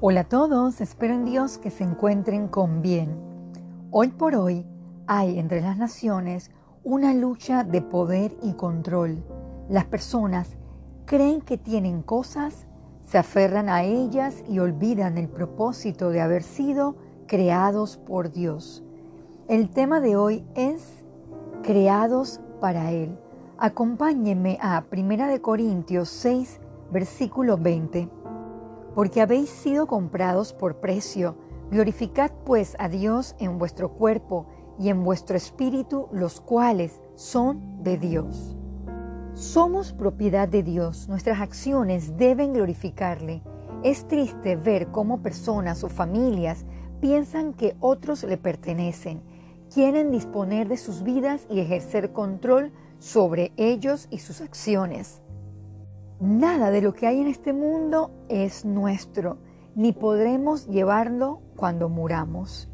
[0.00, 3.18] Hola a todos, espero en Dios que se encuentren con bien.
[3.90, 4.64] Hoy por hoy
[5.08, 6.52] hay entre las naciones
[6.84, 9.24] una lucha de poder y control.
[9.68, 10.50] Las personas
[11.04, 12.68] creen que tienen cosas,
[13.08, 16.94] se aferran a ellas y olvidan el propósito de haber sido
[17.26, 18.84] creados por Dios.
[19.48, 21.04] El tema de hoy es
[21.64, 23.18] creados para Él.
[23.58, 26.60] Acompáñenme a 1 Corintios 6,
[26.92, 28.17] versículo 20
[28.94, 31.36] porque habéis sido comprados por precio.
[31.70, 34.46] Glorificad pues a Dios en vuestro cuerpo
[34.78, 38.56] y en vuestro espíritu, los cuales son de Dios.
[39.34, 43.42] Somos propiedad de Dios, nuestras acciones deben glorificarle.
[43.84, 46.64] Es triste ver cómo personas o familias
[47.00, 49.22] piensan que otros le pertenecen,
[49.72, 55.22] quieren disponer de sus vidas y ejercer control sobre ellos y sus acciones.
[56.20, 59.38] Nada de lo que hay en este mundo es nuestro,
[59.76, 62.68] ni podremos llevarlo cuando muramos.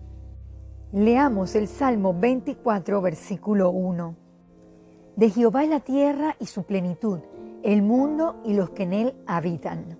[0.92, 4.16] Leamos el Salmo 24, versículo 1.
[5.16, 7.18] De Jehová es la tierra y su plenitud,
[7.62, 9.98] el mundo y los que en él habitan.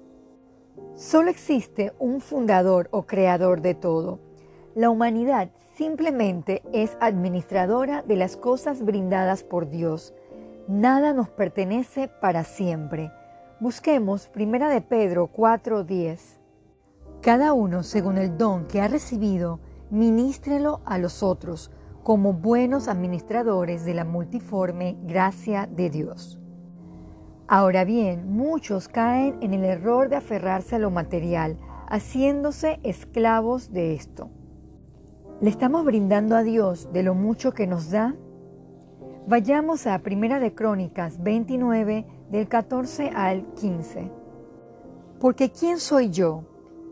[0.94, 4.20] Solo existe un fundador o creador de todo.
[4.74, 10.14] La humanidad simplemente es administradora de las cosas brindadas por Dios.
[10.66, 13.10] Nada nos pertenece para siempre
[13.60, 16.40] Busquemos Primera de Pedro 4:10.
[17.20, 21.70] Cada uno, según el don que ha recibido, ministrelo a los otros
[22.02, 26.40] como buenos administradores de la multiforme gracia de Dios.
[27.46, 31.56] Ahora bien, muchos caen en el error de aferrarse a lo material,
[31.88, 34.30] haciéndose esclavos de esto.
[35.40, 38.16] ¿Le estamos brindando a Dios de lo mucho que nos da?
[39.26, 44.10] Vayamos a Primera de Crónicas 29 del 14 al 15.
[45.20, 46.42] Porque ¿quién soy yo?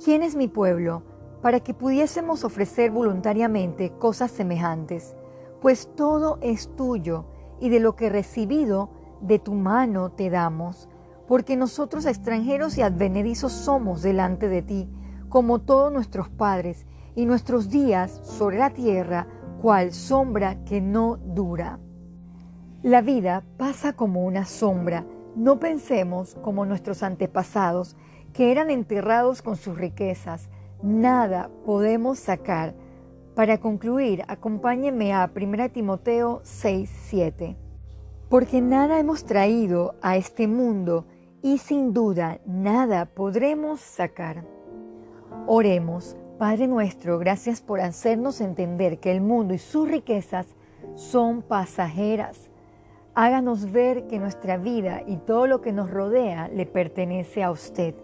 [0.04, 1.02] ¿Quién es mi pueblo?
[1.42, 5.16] Para que pudiésemos ofrecer voluntariamente cosas semejantes,
[5.60, 7.25] pues todo es tuyo,
[7.58, 10.88] y de lo que recibido de tu mano te damos,
[11.26, 14.88] porque nosotros extranjeros y advenedizos somos delante de ti,
[15.28, 16.86] como todos nuestros padres,
[17.16, 19.26] y nuestros días sobre la tierra,
[19.60, 21.81] cual sombra que no dura.
[22.84, 25.04] La vida pasa como una sombra,
[25.37, 27.97] no pensemos como nuestros antepasados,
[28.32, 30.48] que eran enterrados con sus riquezas.
[30.82, 32.75] Nada podemos sacar.
[33.34, 37.56] Para concluir, acompáñeme a 1 Timoteo 6, 7.
[38.28, 41.06] Porque nada hemos traído a este mundo
[41.43, 44.44] y sin duda nada podremos sacar.
[45.47, 50.47] Oremos, Padre nuestro, gracias por hacernos entender que el mundo y sus riquezas
[50.94, 52.51] son pasajeras
[53.15, 57.95] Háganos ver que nuestra vida y todo lo que nos rodea le pertenece a usted.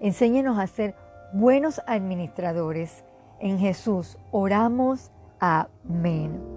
[0.00, 0.94] Enséñenos a ser
[1.32, 3.04] buenos administradores.
[3.40, 5.10] En Jesús oramos.
[5.40, 6.51] Amén.